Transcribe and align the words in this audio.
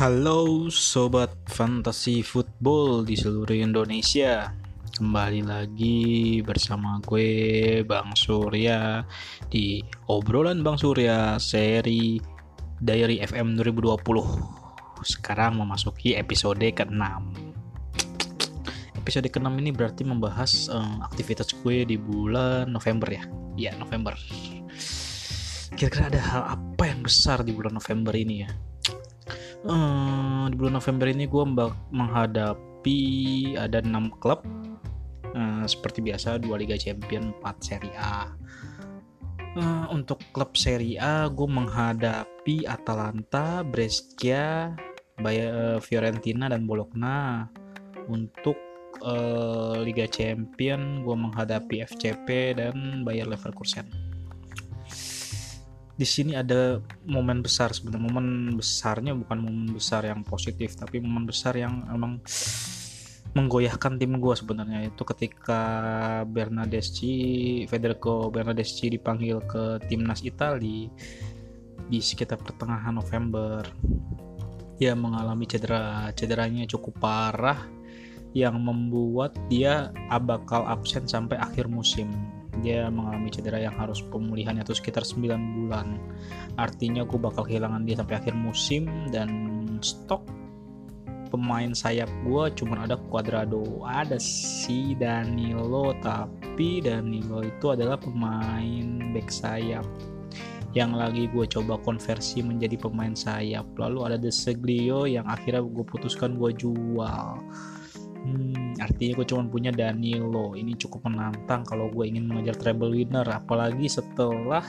Halo 0.00 0.72
sobat 0.72 1.28
fantasi 1.44 2.24
football 2.24 3.04
di 3.04 3.20
seluruh 3.20 3.52
Indonesia. 3.52 4.48
Kembali 4.96 5.44
lagi 5.44 6.40
bersama 6.40 7.04
gue 7.04 7.28
Bang 7.84 8.16
Surya 8.16 9.04
Di 9.52 9.84
obrolan 10.08 10.64
Bang 10.64 10.80
Surya 10.80 11.36
seri 11.36 12.16
Diary 12.80 13.20
FM 13.20 13.60
2020 13.60 15.04
Sekarang 15.04 15.60
memasuki 15.60 16.16
episode 16.16 16.64
ke-6 16.64 17.04
Episode 19.04 19.28
ke-6 19.28 19.52
ini 19.52 19.68
berarti 19.68 20.08
membahas 20.08 20.72
um, 20.72 21.04
aktivitas 21.04 21.52
gue 21.60 21.84
di 21.84 22.00
bulan 22.00 22.72
November 22.72 23.20
ya? 23.20 23.28
Iya 23.60 23.76
November. 23.76 24.16
Kira-kira 25.76 26.08
ada 26.08 26.20
hal 26.24 26.42
apa 26.56 26.88
yang 26.88 27.04
besar 27.04 27.44
di 27.44 27.52
bulan 27.52 27.76
November 27.76 28.16
ini 28.16 28.48
ya 28.48 28.50
uh, 29.66 30.44
di 30.48 30.54
bulan 30.56 30.78
November 30.80 31.06
ini 31.10 31.28
gue 31.28 31.44
menghadapi 31.92 33.00
ada 33.58 33.84
enam 33.84 34.12
klub. 34.22 34.40
Uh, 35.30 35.62
seperti 35.62 36.02
biasa 36.02 36.42
dua 36.42 36.58
Liga 36.58 36.74
Champion 36.74 37.30
4 37.42 37.60
Serie 37.62 37.94
A. 37.94 38.30
Uh, 39.58 39.86
untuk 39.90 40.22
klub 40.30 40.54
Serie 40.54 40.98
A 40.98 41.26
gue 41.26 41.48
menghadapi 41.48 42.66
Atalanta 42.66 43.66
Brescia 43.66 44.74
Bayer 45.20 45.78
Fiorentina 45.82 46.48
dan 46.48 46.64
Bologna. 46.64 47.46
Untuk 48.10 48.56
Liga 49.80 50.04
Champion 50.10 51.06
gue 51.06 51.16
menghadapi 51.16 51.86
FCP 51.88 52.58
dan 52.58 53.00
Bayer 53.06 53.24
Leverkusen 53.24 53.99
di 56.00 56.08
sini 56.08 56.32
ada 56.32 56.80
momen 57.04 57.44
besar 57.44 57.76
sebenarnya. 57.76 58.08
Momen 58.08 58.56
besarnya 58.56 59.12
bukan 59.12 59.38
momen 59.44 59.68
besar 59.76 60.08
yang 60.08 60.24
positif 60.24 60.72
tapi 60.72 60.96
momen 60.96 61.28
besar 61.28 61.60
yang 61.60 61.84
emang 61.92 62.24
menggoyahkan 63.36 64.00
tim 64.00 64.16
gue 64.16 64.32
sebenarnya. 64.32 64.88
Itu 64.88 65.04
ketika 65.04 65.60
Bernadeschi 66.24 67.12
Federico 67.68 68.32
Bernadeschi 68.32 68.88
dipanggil 68.88 69.44
ke 69.44 69.84
timnas 69.92 70.24
Italia 70.24 70.88
di 71.84 72.00
sekitar 72.00 72.40
pertengahan 72.40 72.96
November. 72.96 73.60
Dia 74.80 74.96
mengalami 74.96 75.44
cedera. 75.44 76.08
Cederanya 76.16 76.64
cukup 76.64 76.96
parah 76.96 77.60
yang 78.32 78.56
membuat 78.56 79.36
dia 79.52 79.92
bakal 80.24 80.64
absen 80.64 81.04
sampai 81.04 81.36
akhir 81.36 81.68
musim 81.68 82.08
dia 82.60 82.88
mengalami 82.92 83.28
cedera 83.32 83.58
yang 83.58 83.74
harus 83.76 84.04
pemulihannya 84.06 84.62
itu 84.62 84.76
sekitar 84.76 85.02
9 85.02 85.26
bulan. 85.60 85.98
Artinya 86.56 87.02
gue 87.04 87.18
bakal 87.18 87.48
kehilangan 87.48 87.84
dia 87.84 87.98
sampai 87.98 88.16
akhir 88.20 88.34
musim 88.36 88.86
dan 89.10 89.28
stok 89.80 90.22
pemain 91.30 91.70
sayap 91.70 92.10
gue 92.26 92.44
cuma 92.58 92.84
ada 92.84 92.98
Cuadrado 92.98 93.86
ada 93.86 94.18
si 94.18 94.98
Danilo 94.98 95.94
tapi 96.02 96.82
Danilo 96.82 97.46
itu 97.46 97.72
adalah 97.72 97.96
pemain 97.96 99.14
back 99.14 99.30
sayap. 99.30 99.86
Yang 100.70 100.92
lagi 100.94 101.24
gue 101.34 101.46
coba 101.50 101.82
konversi 101.82 102.46
menjadi 102.46 102.78
pemain 102.78 103.14
sayap 103.14 103.66
lalu 103.78 104.06
ada 104.06 104.18
De 104.18 104.30
Seglio 104.30 105.06
yang 105.06 105.26
akhirnya 105.26 105.62
gue 105.62 105.86
putuskan 105.86 106.38
gue 106.38 106.50
jual. 106.54 107.26
Hmm, 108.20 108.59
artinya 108.80 109.20
gue 109.20 109.26
cuma 109.28 109.44
punya 109.46 109.70
Danilo. 109.70 110.56
Ini 110.56 110.74
cukup 110.80 111.06
menantang 111.06 111.62
kalau 111.68 111.92
gue 111.92 112.04
ingin 112.08 112.26
mengejar 112.26 112.56
treble 112.56 112.90
winner. 112.96 113.24
Apalagi 113.28 113.86
setelah 113.86 114.64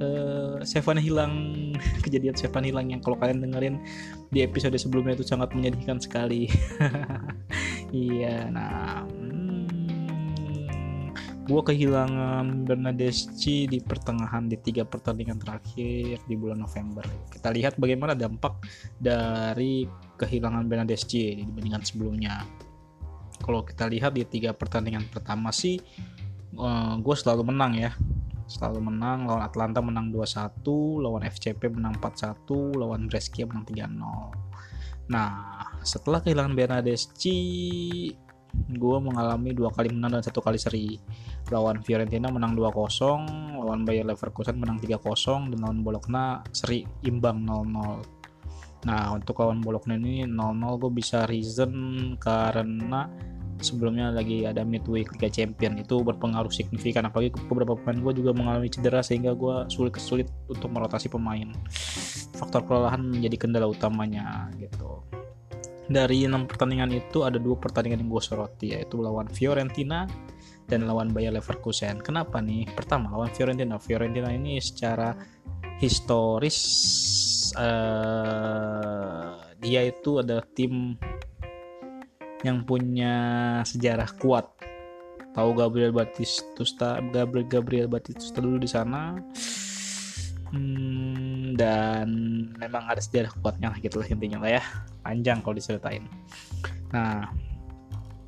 uh, 0.00 0.62
Sevan 0.62 0.96
hilang 1.02 1.34
kejadian 2.04 2.38
Sevan 2.38 2.64
hilang 2.64 2.88
yang 2.88 3.02
kalau 3.02 3.18
kalian 3.18 3.42
dengerin 3.42 3.76
di 4.30 4.42
episode 4.46 4.74
sebelumnya 4.78 5.18
itu 5.18 5.26
sangat 5.26 5.52
menyedihkan 5.52 5.98
sekali. 5.98 6.48
iya, 7.92 8.46
nah 8.48 9.04
gue 11.46 11.62
kehilangan 11.62 12.66
Bernadeschi 12.66 13.70
di 13.70 13.78
pertengahan 13.78 14.50
di 14.50 14.58
tiga 14.58 14.82
pertandingan 14.82 15.38
terakhir 15.38 16.18
di 16.26 16.34
bulan 16.34 16.66
November. 16.66 17.06
Kita 17.30 17.54
lihat 17.54 17.78
bagaimana 17.78 18.18
dampak 18.18 18.66
dari 18.98 19.86
kehilangan 20.18 20.66
Bernadeschi 20.66 21.38
dibandingkan 21.38 21.86
sebelumnya. 21.86 22.42
Kalau 23.38 23.62
kita 23.62 23.86
lihat 23.86 24.18
di 24.18 24.26
tiga 24.26 24.50
pertandingan 24.58 25.06
pertama 25.06 25.54
sih, 25.54 25.78
eh, 26.58 26.94
gue 26.98 27.14
selalu 27.14 27.54
menang 27.54 27.78
ya. 27.78 27.94
Selalu 28.50 28.90
menang, 28.90 29.26
lawan 29.26 29.42
Atlanta 29.46 29.78
menang 29.82 30.10
2-1, 30.10 30.98
lawan 31.02 31.22
FCP 31.26 31.70
menang 31.70 31.98
4-1, 31.98 32.74
lawan 32.74 33.06
Brescia 33.06 33.46
menang 33.46 33.66
3-0. 33.66 34.34
Nah, 35.10 35.62
setelah 35.86 36.22
kehilangan 36.22 36.54
Bernadeschi, 36.54 37.38
gue 38.66 38.96
mengalami 38.98 39.54
dua 39.54 39.70
kali 39.70 39.92
menang 39.94 40.18
dan 40.18 40.22
satu 40.24 40.42
kali 40.42 40.58
seri. 40.58 40.98
Lawan 41.52 41.78
Fiorentina 41.84 42.26
menang 42.32 42.58
2-0 42.58 43.62
lawan 43.62 43.82
Bayer 43.86 44.06
Leverkusen 44.06 44.58
menang 44.58 44.82
3-0 44.82 45.54
dan 45.54 45.58
lawan 45.62 45.80
Bologna 45.86 46.42
seri 46.50 46.82
imbang 47.06 47.46
0-0 47.46 48.18
nah 48.86 49.10
untuk 49.10 49.42
lawan 49.42 49.58
Bologna 49.58 49.98
ini 49.98 50.22
0-0 50.30 50.78
gue 50.78 50.92
bisa 50.94 51.26
reason 51.26 51.72
karena 52.22 53.10
sebelumnya 53.58 54.12
lagi 54.12 54.44
ada 54.44 54.62
midweek 54.62 55.16
Liga 55.16 55.26
Champion. 55.32 55.80
Itu 55.80 56.04
berpengaruh 56.04 56.52
signifikan 56.52 57.08
apalagi 57.08 57.34
beberapa 57.48 57.74
pemain 57.74 57.98
gue 57.98 58.22
juga 58.22 58.30
mengalami 58.36 58.68
cedera 58.68 59.00
sehingga 59.00 59.32
gue 59.32 59.66
sulit 59.72 59.96
kesulit 59.96 60.28
untuk 60.46 60.70
merotasi 60.70 61.08
pemain. 61.08 61.50
Faktor 62.36 62.68
kelelahan 62.68 63.00
menjadi 63.00 63.48
kendala 63.48 63.66
utamanya 63.66 64.52
gitu 64.60 65.02
dari 65.86 66.26
enam 66.26 66.50
pertandingan 66.50 66.90
itu 66.90 67.22
ada 67.22 67.38
dua 67.38 67.54
pertandingan 67.58 68.02
yang 68.02 68.10
gue 68.10 68.22
soroti 68.22 68.66
yaitu 68.74 68.98
lawan 68.98 69.30
Fiorentina 69.30 70.06
dan 70.66 70.82
lawan 70.86 71.14
Bayer 71.14 71.30
Leverkusen. 71.30 72.02
Kenapa 72.02 72.42
nih? 72.42 72.66
Pertama 72.74 73.14
lawan 73.14 73.30
Fiorentina. 73.30 73.78
Fiorentina 73.78 74.34
ini 74.34 74.58
secara 74.58 75.14
historis 75.78 76.58
uh, 77.54 79.38
dia 79.62 79.86
itu 79.86 80.18
adalah 80.18 80.42
tim 80.54 80.98
yang 82.42 82.66
punya 82.66 83.14
sejarah 83.62 84.10
kuat. 84.18 84.46
Tahu 85.36 85.50
Gabriel 85.52 85.92
Batistusta, 85.92 86.98
Gabriel 87.12 87.46
Gabriel 87.46 87.88
Batistusta 87.92 88.40
dulu 88.40 88.56
di 88.56 88.70
sana. 88.70 89.14
Hmm, 90.54 91.25
dan 91.56 92.08
memang 92.60 92.84
ada 92.86 93.00
sejarah 93.00 93.32
kuatnya 93.40 93.72
lah 93.72 93.78
gitu 93.80 93.98
lah 93.98 94.08
intinya 94.12 94.38
lah 94.44 94.60
ya. 94.60 94.62
Panjang 95.02 95.40
kalau 95.40 95.56
diceritain. 95.56 96.04
Nah 96.92 97.32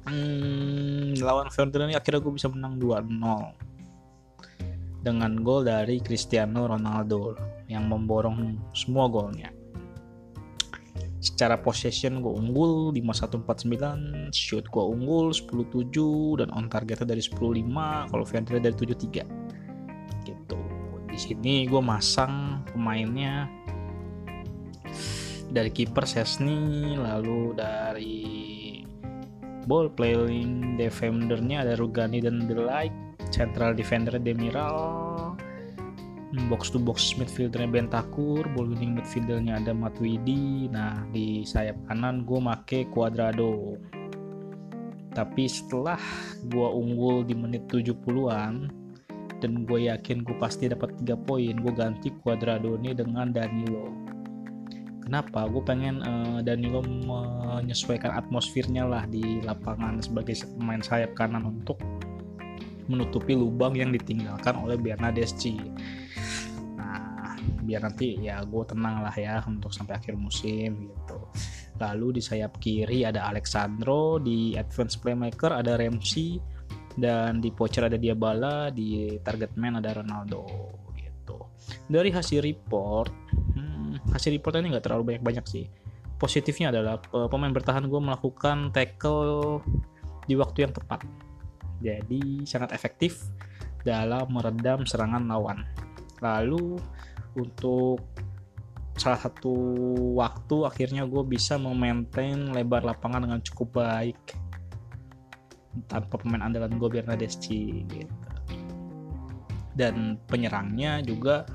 hmm, 0.09 1.21
lawan 1.21 1.53
Fiorentina 1.53 1.85
ini 1.87 1.95
akhirnya 1.95 2.25
gue 2.25 2.33
bisa 2.33 2.49
menang 2.49 2.81
2-0 2.81 3.69
dengan 5.05 5.33
gol 5.47 5.63
dari 5.69 6.03
Cristiano 6.03 6.67
Ronaldo 6.67 7.39
yang 7.71 7.87
memborong 7.87 8.59
semua 8.75 9.07
golnya. 9.07 9.53
Secara 11.19 11.59
possession 11.59 12.23
gue 12.23 12.31
unggul 12.31 12.95
5149 12.95 14.31
shoot 14.31 14.65
gue 14.71 14.85
unggul 14.85 15.35
10-7 15.35 16.41
dan 16.43 16.49
on 16.55 16.71
targetnya 16.71 17.11
dari 17.11 17.23
10-5 17.23 18.11
kalau 18.15 18.25
Fiorentina 18.25 18.63
dari 18.63 18.75
7-3 18.79 19.38
di 21.19 21.35
sini 21.35 21.67
gue 21.67 21.83
masang 21.83 22.63
pemainnya 22.71 23.51
dari 25.51 25.67
kiper 25.67 26.07
Sesni 26.07 26.95
lalu 26.95 27.59
dari 27.59 28.23
ball 29.67 29.91
playing 29.91 30.79
defendernya 30.79 31.67
ada 31.67 31.75
Rugani 31.75 32.23
dan 32.23 32.47
The 32.47 32.55
Light 32.55 32.95
central 33.35 33.75
defender 33.75 34.15
Demiral 34.23 35.35
box 36.47 36.71
to 36.71 36.79
box 36.79 37.19
midfieldernya 37.19 37.67
Bentakur 37.67 38.47
ball 38.55 38.71
winning 38.71 39.03
midfieldernya 39.03 39.59
ada 39.59 39.75
Matuidi. 39.75 40.71
Nah 40.71 41.03
di 41.11 41.43
sayap 41.43 41.83
kanan 41.91 42.23
gue 42.23 42.39
make 42.39 42.87
Cuadrado. 42.95 43.75
Tapi 45.19 45.51
setelah 45.51 45.99
gue 46.47 46.69
unggul 46.69 47.27
di 47.27 47.35
menit 47.35 47.67
70-an 47.67 48.78
dan 49.39 49.65
gue 49.65 49.91
yakin 49.91 50.27
gue 50.27 50.37
pasti 50.39 50.71
dapat 50.71 50.95
3 51.03 51.15
poin. 51.27 51.55
Gue 51.55 51.73
ganti 51.75 52.11
Cuadrado 52.23 52.75
ini 52.79 52.95
dengan 52.95 53.31
Danilo. 53.31 53.91
Kenapa? 55.03 55.49
Gue 55.49 55.65
pengen 55.65 56.05
uh, 56.05 56.45
Danilo 56.45 56.85
menyesuaikan 56.85 58.13
atmosfernya 58.13 58.85
lah 58.85 59.09
di 59.09 59.41
lapangan 59.41 60.05
sebagai 60.05 60.37
pemain 60.59 60.85
sayap 60.85 61.17
kanan 61.17 61.49
untuk 61.49 61.81
menutupi 62.89 63.37
lubang 63.37 63.77
yang 63.77 63.93
ditinggalkan 63.93 64.57
oleh 64.57 64.81
Bernadeschi 64.81 65.61
nah 66.75 67.37
biar 67.37 67.85
nanti 67.85 68.17
ya 68.17 68.41
gue 68.43 68.65
tenang 68.65 69.05
lah 69.05 69.13
ya 69.13 69.45
untuk 69.45 69.71
sampai 69.71 70.01
akhir 70.01 70.17
musim 70.17 70.89
gitu. 70.89 71.21
Lalu 71.79 72.19
di 72.19 72.23
sayap 72.25 72.59
kiri 72.59 73.07
ada 73.07 73.31
Alexandro 73.31 74.19
di 74.19 74.59
advance 74.59 74.99
playmaker 74.99 75.55
ada 75.55 75.79
Ramsey 75.79 76.58
dan 76.99 77.39
di 77.39 77.55
voucher 77.55 77.87
ada 77.87 77.95
Diabala 77.95 78.75
di 78.75 79.17
target 79.23 79.55
man 79.55 79.79
ada 79.79 80.03
Ronaldo 80.03 80.43
gitu. 80.99 81.39
Dari 81.87 82.11
hasil 82.11 82.43
report 82.43 83.15
hmm, 83.55 84.11
hasil 84.11 84.35
reportnya 84.35 84.67
ini 84.67 84.75
nggak 84.75 84.85
terlalu 84.85 85.15
banyak-banyak 85.15 85.47
sih. 85.47 85.65
Positifnya 86.19 86.75
adalah 86.75 86.99
pemain 87.31 87.55
bertahan 87.55 87.87
gue 87.87 88.01
melakukan 88.03 88.75
tackle 88.75 89.63
di 90.27 90.35
waktu 90.35 90.67
yang 90.67 90.75
tepat. 90.75 91.07
Jadi 91.79 92.43
sangat 92.43 92.75
efektif 92.75 93.23
dalam 93.87 94.27
meredam 94.35 94.83
serangan 94.83 95.23
lawan. 95.31 95.63
Lalu 96.19 96.83
untuk 97.39 98.03
salah 98.99 99.23
satu 99.23 99.55
waktu 100.19 100.67
akhirnya 100.67 101.07
gue 101.07 101.23
bisa 101.23 101.55
memaintain 101.55 102.51
lebar 102.51 102.83
lapangan 102.83 103.23
dengan 103.23 103.39
cukup 103.39 103.79
baik 103.79 104.19
tanpa 105.87 106.19
pemain 106.19 106.43
andalan 106.43 106.75
gue 106.75 106.89
Bernadeschi 106.89 107.87
gitu. 107.87 108.15
Dan 109.79 110.19
penyerangnya 110.27 110.99
juga 111.07 111.47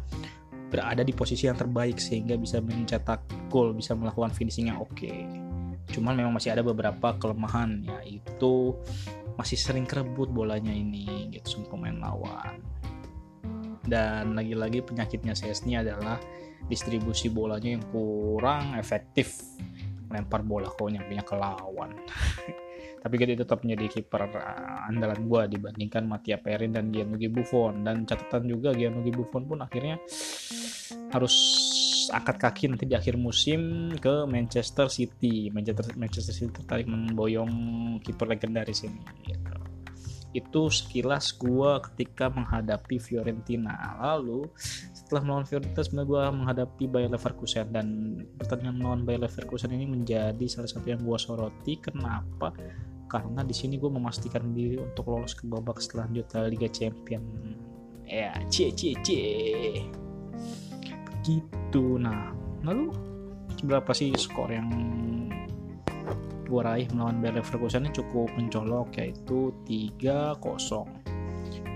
berada 0.74 1.06
di 1.06 1.14
posisi 1.14 1.46
yang 1.46 1.54
terbaik 1.54 2.02
sehingga 2.02 2.34
bisa 2.34 2.58
mencetak 2.58 3.22
gol 3.54 3.78
bisa 3.78 3.94
melakukan 3.94 4.34
finishing 4.34 4.74
yang 4.74 4.81
oke. 4.81 4.90
Okay. 4.98 5.30
cuman 5.94 6.18
memang 6.18 6.34
masih 6.34 6.50
ada 6.50 6.66
beberapa 6.66 7.14
kelemahan 7.22 7.86
yaitu 7.86 8.74
masih 9.38 9.60
sering 9.60 9.86
kerebut 9.86 10.31
bolanya 10.31 10.74
ini 10.74 11.30
gitu 11.30 11.60
sama 11.60 11.70
pemain 11.70 11.98
lawan. 12.02 12.58
Dan 13.84 14.34
lagi-lagi 14.34 14.81
penyakitnya 14.81 15.38
ini 15.38 15.78
adalah 15.78 16.18
distribusi 16.66 17.30
bolanya 17.30 17.78
yang 17.78 17.84
kurang 17.94 18.74
efektif. 18.80 19.38
Lempar 20.10 20.42
bola 20.42 20.72
nyampe 20.72 21.14
ke 21.22 21.36
lawan 21.36 21.94
tapi 23.03 23.19
kita 23.19 23.44
tetap 23.44 23.67
menjadi 23.67 24.00
kiper 24.00 24.31
uh, 24.31 24.88
andalan 24.88 25.27
gua 25.27 25.44
dibandingkan 25.44 26.07
Mattia 26.07 26.39
Perin 26.39 26.71
dan 26.71 26.88
Gianluigi 26.88 27.27
Buffon. 27.27 27.83
Dan 27.83 28.07
catatan 28.07 28.47
juga 28.47 28.71
Gianluigi 28.71 29.11
Buffon 29.11 29.44
pun 29.44 29.59
akhirnya 29.59 30.00
harus 31.11 31.35
angkat 32.15 32.39
kaki 32.39 32.63
nanti 32.71 32.88
di 32.88 32.95
akhir 32.95 33.19
musim 33.19 33.91
ke 34.00 34.23
Manchester 34.23 34.88
City. 34.88 35.51
Manchester 35.51 36.00
Manchester 36.00 36.31
City 36.31 36.51
tertarik 36.63 36.88
memboyong 36.88 37.51
kiper 38.00 38.31
legendaris 38.31 38.88
ini 38.88 39.03
gitu. 39.27 39.51
Itu 40.33 40.71
sekilas 40.71 41.35
gue 41.38 41.71
ketika 41.91 42.31
menghadapi 42.31 42.97
Fiorentina. 42.97 44.00
Lalu 44.00 44.47
setelah 44.95 45.21
melawan 45.27 45.45
Fiorentina 45.45 45.83
sebenarnya 45.83 46.09
gue 46.09 46.23
menghadapi 46.39 46.83
Bayer 46.88 47.11
Leverkusen. 47.11 47.67
Dan 47.69 47.88
pertandingan 48.39 48.79
melawan 48.79 49.01
Bayer 49.05 49.21
Leverkusen 49.27 49.75
ini 49.75 49.85
menjadi 49.85 50.45
salah 50.50 50.71
satu 50.71 50.88
yang 50.88 51.03
gue 51.05 51.19
soroti. 51.21 51.77
Kenapa 51.77 52.50
karena 53.13 53.45
di 53.45 53.54
sini 53.54 53.77
gue 53.77 53.94
memastikan 53.94 54.50
diri 54.57 54.81
untuk 54.81 55.06
lolos 55.13 55.38
ke 55.38 55.45
babak 55.45 55.77
selanjutnya 55.77 56.50
Liga 56.50 56.65
Champion 56.74 57.21
ya 58.10 58.33
cie 58.50 58.74
cie 58.74 58.98
cie 59.06 59.86
begitu 61.21 62.01
nah 62.01 62.33
lalu 62.65 62.89
berapa 63.62 63.94
sih 63.94 64.10
skor 64.18 64.50
yang 64.50 64.68
gue 66.50 66.62
raih 66.62 66.89
melawan 66.98 67.21
Bayer 67.21 67.38
Leverkusen 67.38 67.86
ini 67.86 67.94
cukup 67.94 68.33
mencolok 68.33 68.98
yaitu 68.98 69.54
3-0 69.69 71.04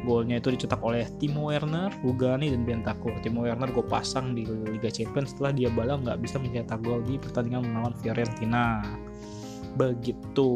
golnya 0.06 0.40
itu 0.40 0.56
dicetak 0.56 0.80
oleh 0.80 1.04
Timo 1.20 1.52
Werner, 1.52 1.92
Rugani, 2.00 2.48
dan 2.48 2.64
Bentancur. 2.64 3.12
Timo 3.20 3.44
Werner 3.44 3.68
gue 3.76 3.84
pasang 3.84 4.32
di 4.32 4.48
Liga 4.48 4.88
Champions 4.88 5.36
setelah 5.36 5.52
dia 5.52 5.68
bala 5.68 6.00
nggak 6.00 6.24
bisa 6.24 6.40
mencetak 6.40 6.80
gol 6.80 7.04
di 7.04 7.20
pertandingan 7.20 7.68
melawan 7.68 7.92
Fiorentina. 8.00 8.80
Begitu. 9.78 10.50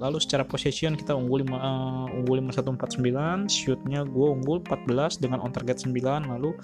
Lalu 0.00 0.18
secara 0.24 0.48
possession 0.48 0.96
kita 0.96 1.12
unggul 1.12 1.44
5, 1.44 1.52
uh, 1.52 2.08
unggul 2.16 2.40
5149, 2.40 3.44
shootnya 3.52 4.08
gue 4.08 4.28
unggul 4.40 4.64
14 4.64 5.20
dengan 5.20 5.44
on 5.44 5.52
target 5.52 5.84
9, 5.84 5.92
lalu 6.32 6.56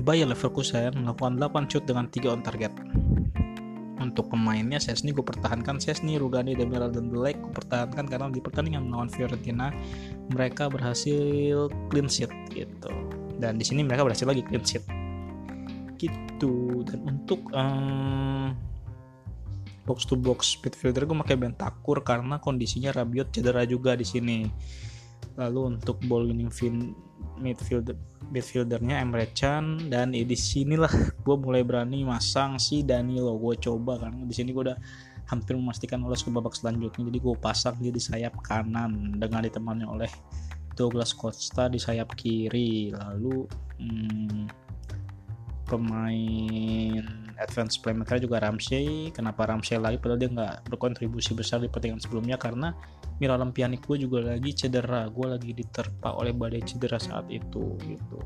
Bayer 0.00 0.24
Leverkusen 0.24 0.96
melakukan 0.96 1.36
8 1.36 1.68
shoot 1.68 1.84
dengan 1.84 2.08
3 2.08 2.32
on 2.32 2.40
target. 2.40 2.72
Untuk 4.00 4.32
pemainnya 4.32 4.80
Sesni 4.80 5.12
gue 5.12 5.20
pertahankan. 5.20 5.76
Sesni, 5.76 6.16
Rugani, 6.16 6.56
Demiral 6.56 6.88
dan 6.88 7.12
Black 7.12 7.36
gue 7.36 7.52
pertahankan 7.52 8.08
karena 8.08 8.32
di 8.32 8.40
pertandingan 8.40 8.88
melawan 8.88 9.12
Fiorentina 9.12 9.68
mereka 10.32 10.72
berhasil 10.72 11.68
clean 11.92 12.08
sheet 12.08 12.32
gitu. 12.48 12.88
Dan 13.36 13.60
di 13.60 13.64
sini 13.68 13.84
mereka 13.84 14.08
berhasil 14.08 14.24
lagi 14.24 14.40
clean 14.48 14.64
sheet. 14.64 14.84
Gitu. 16.00 16.80
Dan 16.88 17.20
untuk 17.20 17.44
um, 17.52 18.56
box 19.90 20.06
to 20.06 20.14
box 20.14 20.54
midfielder 20.62 21.02
gue 21.02 21.18
pakai 21.26 21.34
Bentakur 21.34 22.06
karena 22.06 22.38
kondisinya 22.38 22.94
Rabiot 22.94 23.34
cedera 23.34 23.66
juga 23.66 23.98
di 23.98 24.06
sini. 24.06 24.46
Lalu 25.34 25.74
untuk 25.74 25.98
ball 26.06 26.30
winning 26.30 26.54
midfielder 27.42 27.98
midfieldernya 28.30 29.02
Emre 29.02 29.34
Can 29.34 29.90
dan 29.90 30.14
ya 30.14 30.22
di 30.22 30.38
sinilah 30.38 30.90
gue 31.26 31.36
mulai 31.42 31.66
berani 31.66 32.06
masang 32.06 32.62
si 32.62 32.86
Danilo. 32.86 33.34
Gue 33.34 33.58
coba 33.58 33.98
karena 33.98 34.22
di 34.22 34.34
sini 34.34 34.54
gue 34.54 34.70
udah 34.70 34.78
hampir 35.26 35.58
memastikan 35.58 35.98
lolos 36.02 36.22
ke 36.22 36.30
babak 36.30 36.54
selanjutnya 36.54 37.06
jadi 37.06 37.18
gue 37.22 37.34
pasang 37.38 37.78
dia 37.78 37.94
di 37.94 38.02
sayap 38.02 38.34
kanan 38.42 39.14
dengan 39.18 39.46
ditemani 39.46 39.86
oleh 39.86 40.10
Douglas 40.78 41.10
Costa 41.18 41.66
di 41.66 41.82
sayap 41.82 42.14
kiri. 42.14 42.94
Lalu 42.94 43.46
hmm, 43.82 44.42
pemain 45.66 47.19
advance 47.40 47.80
playmaker 47.80 48.20
juga 48.20 48.38
Ramsey. 48.38 49.10
Kenapa 49.10 49.48
Ramsey 49.48 49.80
lagi 49.80 49.96
padahal 49.96 50.20
dia 50.20 50.30
nggak 50.30 50.54
berkontribusi 50.68 51.32
besar 51.32 51.64
di 51.64 51.72
pertandingan 51.72 52.04
sebelumnya 52.04 52.36
karena 52.36 52.76
Miralem 53.20 53.52
Pjanic 53.52 53.84
gue 53.84 54.04
juga 54.04 54.36
lagi 54.36 54.52
cedera. 54.52 55.08
Gue 55.08 55.26
lagi 55.32 55.50
diterpa 55.56 56.20
oleh 56.20 56.36
badai 56.36 56.60
cedera 56.64 57.00
saat 57.00 57.26
itu 57.32 57.76
gitu. 57.84 58.18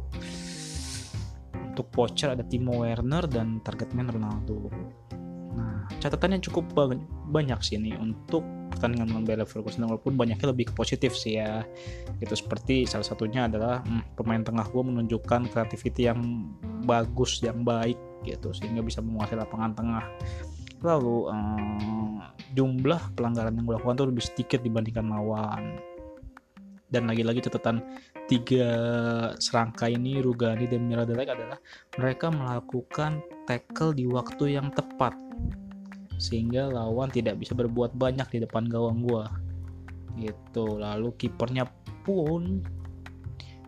Untuk 1.54 1.90
voucher 1.94 2.34
ada 2.34 2.46
Timo 2.46 2.82
Werner 2.82 3.26
dan 3.26 3.62
target 3.62 3.94
man 3.94 4.10
Ronaldo. 4.10 4.70
Nah 5.54 5.86
catatannya 6.02 6.42
cukup 6.42 6.74
banyak 7.30 7.58
sih 7.62 7.78
nih 7.78 7.98
untuk 7.98 8.42
pertandingan 8.70 9.10
melawan 9.10 9.26
Bayer 9.26 9.40
Leverkusen. 9.42 9.86
Walaupun 9.86 10.14
banyaknya 10.14 10.50
lebih 10.50 10.70
ke 10.70 10.74
positif 10.74 11.14
sih 11.14 11.38
ya. 11.38 11.62
Itu 12.22 12.34
seperti 12.38 12.86
salah 12.86 13.06
satunya 13.06 13.46
adalah 13.46 13.82
hmm, 13.82 14.18
pemain 14.18 14.42
tengah 14.42 14.66
gue 14.70 14.82
menunjukkan 14.82 15.50
kreativiti 15.50 16.06
yang 16.06 16.50
bagus 16.86 17.42
yang 17.42 17.66
baik 17.66 17.98
gitu 18.24 18.50
sehingga 18.56 18.80
bisa 18.80 19.04
menguasai 19.04 19.38
lapangan 19.38 19.72
tengah. 19.76 20.04
Lalu 20.84 21.32
um, 21.32 22.20
jumlah 22.52 23.16
pelanggaran 23.16 23.56
yang 23.56 23.64
gue 23.64 23.76
lakukan 23.80 23.96
tuh 24.04 24.08
lebih 24.12 24.24
sedikit 24.24 24.60
dibandingkan 24.60 25.06
lawan. 25.08 25.80
Dan 26.88 27.10
lagi-lagi 27.10 27.42
catatan 27.42 27.82
tiga 28.30 28.68
serangka 29.36 29.90
ini 29.90 30.22
Rugani 30.22 30.68
dan 30.70 30.86
Miradelek 30.86 31.32
adalah 31.32 31.58
mereka 31.98 32.30
melakukan 32.30 33.24
tackle 33.48 33.96
di 33.96 34.04
waktu 34.06 34.60
yang 34.60 34.70
tepat. 34.70 35.16
Sehingga 36.20 36.70
lawan 36.70 37.10
tidak 37.10 37.40
bisa 37.40 37.56
berbuat 37.56 37.96
banyak 37.98 38.28
di 38.30 38.38
depan 38.44 38.68
gawang 38.70 39.02
gua. 39.02 39.26
Gitu. 40.14 40.78
Lalu 40.78 41.10
kipernya 41.18 41.66
pun 42.06 42.62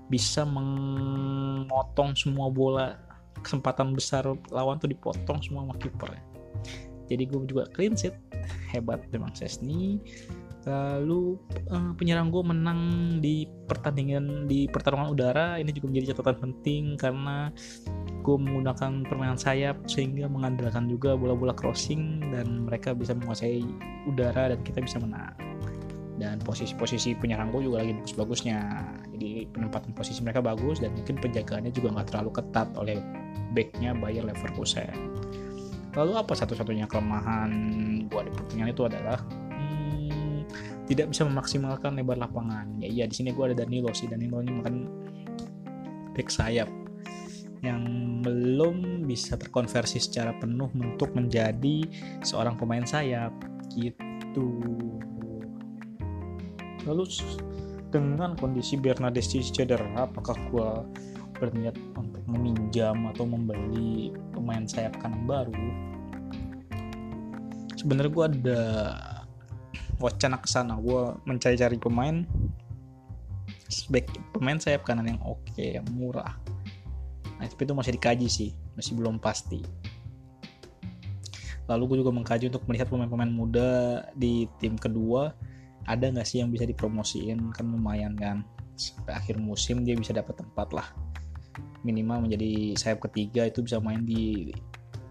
bisa 0.07 0.47
memotong 0.47 2.15
semua 2.15 2.47
bola 2.47 3.06
kesempatan 3.47 3.95
besar 3.95 4.27
lawan 4.51 4.83
tuh 4.83 4.91
dipotong 4.91 5.39
semua 5.39 5.63
sama 5.63 5.79
kipernya 5.79 6.23
jadi 7.07 7.23
gue 7.27 7.47
juga 7.47 7.71
clean 7.71 7.95
sheet 7.95 8.15
hebat 8.75 9.03
memang 9.15 9.31
Sesni. 9.35 10.03
Lalu 10.67 11.39
uh, 11.71 11.95
penyerang 11.95 12.35
gue 12.35 12.43
menang 12.43 12.81
di 13.23 13.47
pertandingan 13.71 14.51
di 14.51 14.67
pertarungan 14.67 15.15
udara. 15.15 15.63
Ini 15.63 15.71
juga 15.71 15.95
menjadi 15.95 16.07
catatan 16.15 16.37
penting 16.43 16.99
karena 16.99 17.55
gue 18.27 18.35
menggunakan 18.35 19.07
permainan 19.07 19.39
sayap 19.39 19.87
sehingga 19.87 20.27
mengandalkan 20.27 20.91
juga 20.91 21.15
bola-bola 21.15 21.55
crossing 21.55 22.35
dan 22.35 22.67
mereka 22.67 22.91
bisa 22.91 23.15
menguasai 23.15 23.63
udara 24.11 24.51
dan 24.51 24.59
kita 24.67 24.83
bisa 24.83 24.99
menang. 24.99 25.39
Dan 26.19 26.43
posisi-posisi 26.43 27.15
penyerang 27.15 27.55
gue 27.55 27.71
juga 27.71 27.87
lagi 27.87 27.95
bagus-bagusnya. 28.03 28.59
Jadi 29.15 29.47
penempatan 29.55 29.95
posisi 29.95 30.19
mereka 30.27 30.43
bagus 30.43 30.83
dan 30.83 30.91
mungkin 30.99 31.23
penjagaannya 31.23 31.71
juga 31.71 31.95
nggak 31.95 32.11
terlalu 32.11 32.31
ketat 32.43 32.75
oleh 32.75 32.99
backnya 33.55 33.97
Bayer 33.97 34.25
Leverkusen 34.25 35.17
Lalu 35.97 36.13
apa 36.13 36.37
satu-satunya 36.37 36.85
kelemahan 36.85 37.51
gua 38.13 38.29
di 38.29 38.31
pertandingan 38.31 38.69
itu 38.69 38.85
adalah 38.85 39.17
hmm, 39.25 40.45
tidak 40.85 41.09
bisa 41.09 41.25
memaksimalkan 41.25 41.97
lebar 41.97 42.21
lapangan. 42.21 42.69
Ya 42.85 42.89
iya 42.93 43.05
di 43.09 43.17
sini 43.17 43.33
gua 43.33 43.49
ada 43.49 43.65
Danilo 43.65 43.89
sih 43.97 44.05
Danilo 44.05 44.45
ini 44.45 44.53
makan 44.61 44.75
back 46.13 46.29
sayap 46.29 46.69
yang 47.65 47.81
belum 48.21 49.09
bisa 49.09 49.41
terkonversi 49.41 49.97
secara 49.97 50.37
penuh 50.37 50.69
untuk 50.77 51.17
menjadi 51.17 51.89
seorang 52.21 52.61
pemain 52.61 52.85
sayap 52.85 53.33
gitu. 53.73 54.53
Lalu 56.85 57.05
dengan 57.89 58.37
kondisi 58.37 58.77
Bernadeschi 58.77 59.41
cedera, 59.41 60.05
apakah 60.05 60.37
gua 60.53 60.85
berniat 61.41 61.75
untuk 61.97 62.16
meminjam 62.27 63.07
atau 63.15 63.25
membeli 63.25 64.11
pemain 64.35 64.67
sayap 64.67 64.99
kanan 64.99 65.25
baru 65.25 65.55
sebenarnya 67.87 68.11
gue 68.11 68.27
ada 68.27 68.63
wacana 70.03 70.43
ke 70.43 70.49
sana. 70.51 70.75
Gue 70.75 71.15
mencari-cari 71.23 71.79
pemain 71.79 72.27
sebaik 73.71 74.11
pemain 74.35 74.59
sayap 74.59 74.83
kanan 74.83 75.07
yang 75.07 75.21
oke 75.23 75.63
yang 75.63 75.87
murah. 75.95 76.35
Nah 77.39 77.47
tapi 77.47 77.63
itu 77.63 77.75
masih 77.79 77.93
dikaji 77.95 78.27
sih 78.27 78.51
masih 78.75 78.99
belum 78.99 79.23
pasti. 79.23 79.63
Lalu 81.71 81.83
gue 81.95 81.97
juga 82.03 82.11
mengkaji 82.11 82.51
untuk 82.51 82.67
melihat 82.67 82.91
pemain-pemain 82.91 83.31
muda 83.31 84.03
di 84.19 84.51
tim 84.59 84.75
kedua 84.75 85.35
ada 85.87 86.11
nggak 86.11 86.27
sih 86.27 86.43
yang 86.43 86.51
bisa 86.51 86.67
dipromosiin? 86.67 87.55
Kan 87.55 87.71
lumayan 87.71 88.19
kan 88.19 88.43
sampai 88.75 89.15
akhir 89.15 89.39
musim 89.39 89.87
dia 89.87 89.95
bisa 89.95 90.11
dapat 90.11 90.43
tempat 90.43 90.69
lah 90.75 90.91
minimal 91.87 92.27
menjadi 92.27 92.75
sayap 92.75 93.07
ketiga 93.11 93.47
itu 93.47 93.63
bisa 93.63 93.79
main 93.79 94.03
di 94.03 94.51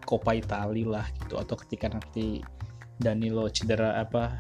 Coppa 0.06 0.38
Italia 0.38 1.02
lah 1.02 1.06
gitu. 1.24 1.40
Atau 1.42 1.58
ketika 1.66 1.90
nanti 1.90 2.44
Danilo 2.96 3.50
cedera 3.50 4.00
apa 4.00 4.38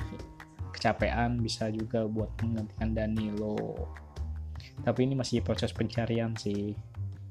kecapean 0.71 1.41
bisa 1.41 1.71
juga 1.73 2.05
buat 2.05 2.29
menggantikan 2.43 2.93
Danilo. 2.93 3.57
Tapi 4.83 5.07
ini 5.07 5.17
masih 5.17 5.41
proses 5.41 5.73
pencarian 5.73 6.35
sih. 6.37 6.75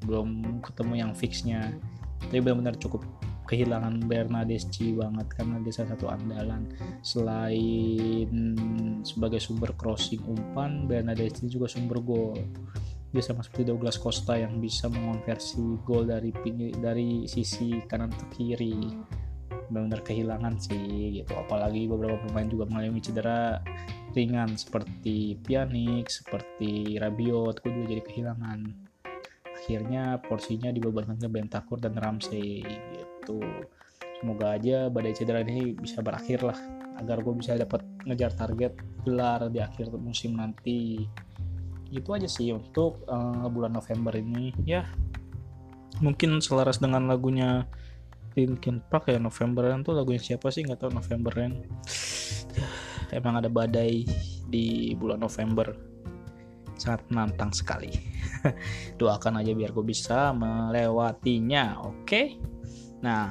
Belum 0.02 0.60
ketemu 0.64 0.94
yang 1.06 1.12
fixnya. 1.14 1.72
Tapi 2.24 2.40
benar-benar 2.40 2.74
cukup 2.80 3.04
kehilangan 3.44 4.08
Bernadeschi 4.08 4.96
banget 4.96 5.28
karena 5.36 5.60
dia 5.60 5.72
salah 5.76 5.94
satu 5.94 6.08
andalan. 6.08 6.64
Selain 7.04 8.28
sebagai 9.04 9.38
sumber 9.38 9.76
crossing 9.76 10.24
umpan 10.24 10.88
Bernadeschi 10.88 11.46
juga 11.46 11.68
sumber 11.68 12.00
gol 12.00 12.40
dia 13.14 13.22
sama 13.22 13.46
seperti 13.46 13.70
Douglas 13.70 13.94
Costa 13.94 14.34
yang 14.34 14.58
bisa 14.58 14.90
mengonversi 14.90 15.62
gol 15.86 16.10
dari 16.10 16.34
dari 16.82 17.30
sisi 17.30 17.78
kanan 17.86 18.10
ke 18.10 18.26
kiri. 18.34 18.74
Benar-benar 19.70 20.02
kehilangan 20.02 20.58
sih 20.58 21.22
gitu. 21.22 21.30
Apalagi 21.38 21.86
beberapa 21.86 22.18
pemain 22.26 22.50
juga 22.50 22.66
mengalami 22.66 22.98
cedera 22.98 23.62
ringan 24.18 24.58
seperti 24.58 25.38
Pjanic 25.38 26.10
seperti 26.10 26.98
Rabiot 26.98 27.62
itu 27.62 27.68
juga 27.70 27.86
jadi 27.94 28.02
kehilangan. 28.02 28.60
Akhirnya 29.62 30.18
porsinya 30.18 30.74
dibebankan 30.74 31.14
ke 31.14 31.30
Bentakur 31.30 31.78
dan 31.78 31.94
Ramsey 31.94 32.66
gitu. 32.66 33.38
Semoga 34.18 34.58
aja 34.58 34.90
badai 34.90 35.14
cedera 35.14 35.46
ini 35.46 35.70
bisa 35.78 36.02
berakhir 36.02 36.42
lah 36.42 36.58
agar 36.98 37.22
gue 37.22 37.34
bisa 37.38 37.54
dapat 37.54 37.82
ngejar 38.06 38.34
target 38.34 38.74
gelar 39.06 39.46
di 39.50 39.62
akhir 39.62 39.94
musim 40.02 40.34
nanti 40.38 41.06
itu 41.94 42.10
aja 42.10 42.26
sih 42.26 42.50
untuk 42.50 43.06
uh, 43.06 43.46
bulan 43.46 43.78
November 43.78 44.12
ini. 44.18 44.50
Ya. 44.66 44.90
Mungkin 46.02 46.42
selaras 46.42 46.82
dengan 46.82 47.06
lagunya 47.06 47.70
Linkin 48.34 48.82
Park 48.82 49.14
ya 49.14 49.22
Novemberan 49.22 49.86
tuh 49.86 49.94
lagunya 49.94 50.18
siapa 50.18 50.50
sih? 50.50 50.66
Nggak 50.66 50.82
tahu 50.82 50.90
Novemberan. 50.90 51.62
Emang 53.16 53.38
ada 53.38 53.46
badai 53.46 54.02
di 54.50 54.92
bulan 54.98 55.22
November. 55.22 55.70
Sangat 56.74 57.06
menantang 57.14 57.54
sekali. 57.54 57.94
Doakan 59.00 59.38
aja 59.38 59.54
biar 59.54 59.70
gue 59.70 59.86
bisa 59.86 60.34
melewatinya 60.34 61.78
oke? 61.86 62.02
Okay? 62.02 62.26
nah 63.04 63.28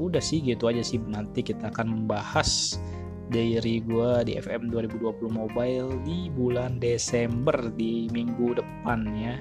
udah 0.00 0.24
sih 0.24 0.40
gitu 0.40 0.66
aja 0.66 0.80
sih. 0.80 0.96
Nanti 0.98 1.44
kita 1.44 1.68
akan 1.68 1.86
membahas 2.02 2.80
diary 3.30 3.82
gue 3.82 4.10
di 4.22 4.32
FM 4.38 4.70
2020 4.70 5.26
Mobile 5.30 5.90
di 6.06 6.30
bulan 6.30 6.78
Desember 6.78 7.54
di 7.74 8.06
minggu 8.14 8.58
depan 8.58 9.00
ya. 9.18 9.36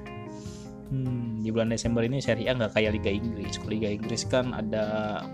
Hmm, 0.89 1.41
di 1.41 1.49
bulan 1.49 1.73
Desember 1.73 2.05
ini 2.05 2.21
Serie 2.21 2.49
A 2.49 2.53
nggak 2.57 2.77
kayak 2.77 2.97
Liga 2.97 3.11
Inggris. 3.13 3.57
Kalau 3.57 3.73
Liga 3.73 3.89
Inggris 3.89 4.21
kan 4.25 4.53
ada 4.53 4.85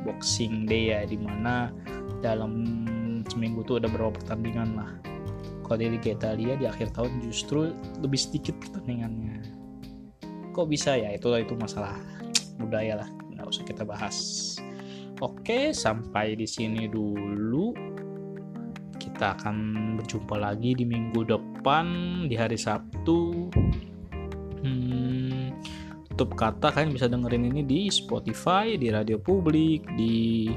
Boxing 0.07 0.67
Day 0.67 0.95
ya 0.95 1.03
di 1.07 1.19
mana 1.19 1.71
dalam 2.23 2.83
seminggu 3.27 3.63
tuh 3.63 3.79
ada 3.79 3.87
beberapa 3.87 4.19
pertandingan 4.19 4.75
lah. 4.75 4.91
Kalau 5.63 5.77
di 5.79 5.87
Liga 5.87 6.11
Italia 6.11 6.55
di 6.59 6.67
akhir 6.67 6.91
tahun 6.95 7.23
justru 7.23 7.71
lebih 8.03 8.19
sedikit 8.19 8.55
pertandingannya. 8.59 9.39
Kok 10.51 10.67
bisa 10.67 10.99
ya? 10.99 11.15
Itu 11.15 11.31
itu 11.39 11.55
masalah 11.55 11.95
budaya 12.59 13.03
lah. 13.03 13.09
Nggak 13.31 13.47
usah 13.47 13.63
kita 13.63 13.83
bahas. 13.87 14.17
Oke 15.21 15.69
sampai 15.71 16.33
di 16.33 16.49
sini 16.49 16.89
dulu 16.89 17.90
kita 19.21 19.37
akan 19.37 19.57
berjumpa 20.01 20.33
lagi 20.33 20.73
di 20.73 20.81
minggu 20.81 21.21
depan 21.21 21.85
di 22.25 22.33
hari 22.33 22.57
Sabtu 22.57 23.53
hmm, 24.65 25.61
tutup 26.09 26.33
kata 26.33 26.73
kalian 26.73 26.89
bisa 26.89 27.05
dengerin 27.05 27.53
ini 27.53 27.61
di 27.61 27.85
Spotify 27.93 28.81
di 28.81 28.89
Radio 28.89 29.21
Publik 29.21 29.85
di 29.93 30.49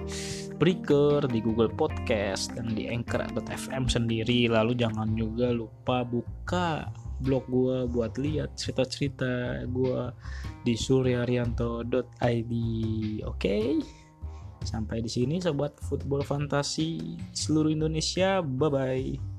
Breaker, 0.57 1.29
di 1.29 1.45
Google 1.45 1.77
Podcast, 1.77 2.57
dan 2.57 2.73
di 2.73 2.89
Anchor.fm 2.89 3.85
sendiri. 3.85 4.49
Lalu 4.49 4.81
jangan 4.81 5.13
juga 5.13 5.53
lupa 5.53 6.01
buka 6.01 6.89
blog 7.21 7.45
gue 7.53 7.85
buat 7.93 8.17
lihat 8.17 8.57
cerita-cerita 8.57 9.61
gue 9.69 10.09
di 10.65 10.73
suryarianto.id. 10.73 12.53
Oke. 13.29 13.29
Okay? 13.29 14.04
Sampai 14.65 15.05
di 15.05 15.13
sini 15.13 15.39
sobat 15.39 15.77
football 15.85 16.25
fantasi 16.25 17.21
seluruh 17.31 17.71
Indonesia. 17.71 18.41
Bye 18.41 18.71
bye. 18.73 19.34